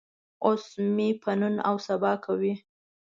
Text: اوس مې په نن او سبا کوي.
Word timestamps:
اوس 0.45 0.65
مې 0.95 1.07
په 1.21 1.31
نن 1.39 1.55
او 1.67 1.75
سبا 1.87 2.11
کوي. 2.25 2.53